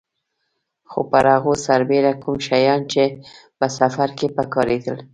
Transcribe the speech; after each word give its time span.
خو 0.89 0.99
پر 1.11 1.25
هغه 1.33 1.53
سربېره 1.65 2.13
کوم 2.23 2.37
شیان 2.47 2.81
چې 2.91 3.03
په 3.57 3.65
سفر 3.79 4.09
کې 4.17 4.27
په 4.35 4.43
کارېدل. 4.53 4.95